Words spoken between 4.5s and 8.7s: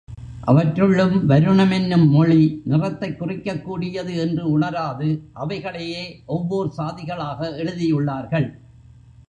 உணராது அவைகளையே ஒவ்வோர் சாதிகளாக எழுதியுள்ளார்கள்.